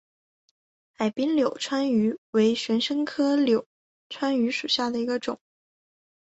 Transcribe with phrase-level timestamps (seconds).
[0.93, 3.67] 海滨柳穿鱼为玄参科柳
[4.09, 5.39] 穿鱼属下的一个种。